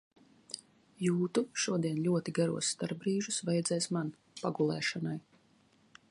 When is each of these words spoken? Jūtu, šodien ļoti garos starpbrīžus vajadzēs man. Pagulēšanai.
Jūtu, 1.07 1.41
šodien 1.63 1.99
ļoti 2.07 2.33
garos 2.39 2.71
starpbrīžus 2.75 3.37
vajadzēs 3.49 3.89
man. 3.97 4.09
Pagulēšanai. 4.43 5.17